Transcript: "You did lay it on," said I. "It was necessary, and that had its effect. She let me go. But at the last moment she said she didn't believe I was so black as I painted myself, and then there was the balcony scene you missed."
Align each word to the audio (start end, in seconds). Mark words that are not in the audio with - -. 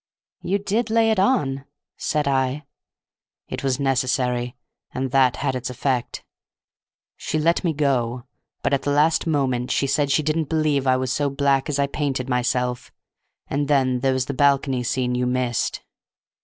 "You 0.41 0.57
did 0.57 0.89
lay 0.89 1.11
it 1.11 1.19
on," 1.19 1.65
said 1.95 2.27
I. 2.27 2.65
"It 3.47 3.63
was 3.63 3.79
necessary, 3.79 4.55
and 4.91 5.11
that 5.11 5.35
had 5.35 5.53
its 5.55 5.69
effect. 5.69 6.23
She 7.17 7.37
let 7.37 7.63
me 7.63 7.71
go. 7.71 8.23
But 8.63 8.73
at 8.73 8.81
the 8.81 8.89
last 8.89 9.27
moment 9.27 9.69
she 9.69 9.85
said 9.85 10.09
she 10.09 10.23
didn't 10.23 10.49
believe 10.49 10.87
I 10.87 10.97
was 10.97 11.11
so 11.13 11.29
black 11.29 11.69
as 11.69 11.77
I 11.77 11.85
painted 11.85 12.27
myself, 12.27 12.91
and 13.47 13.67
then 13.67 13.99
there 13.99 14.13
was 14.13 14.25
the 14.25 14.33
balcony 14.33 14.81
scene 14.81 15.13
you 15.13 15.27
missed." 15.27 15.83